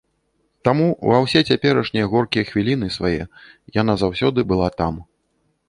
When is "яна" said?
3.81-3.93